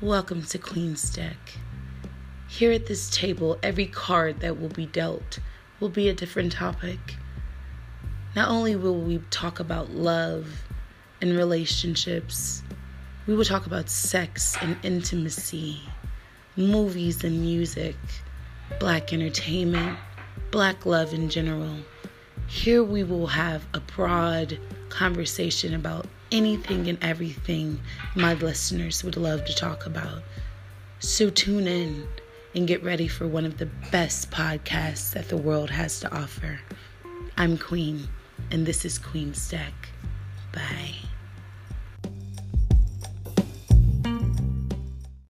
[0.00, 1.58] Welcome to Queen's Deck.
[2.46, 5.40] Here at this table, every card that will be dealt
[5.80, 7.00] will be a different topic.
[8.36, 10.62] Not only will we talk about love
[11.20, 12.62] and relationships,
[13.26, 15.80] we will talk about sex and intimacy,
[16.54, 17.96] movies and music,
[18.78, 19.98] black entertainment,
[20.52, 21.74] black love in general.
[22.48, 24.58] Here we will have a broad
[24.88, 27.78] conversation about anything and everything
[28.14, 30.22] my listeners would love to talk about.
[30.98, 32.08] So tune in
[32.54, 36.58] and get ready for one of the best podcasts that the world has to offer.
[37.36, 38.08] I'm Queen,
[38.50, 39.90] and this is Queen's Deck.
[40.52, 40.97] Bye.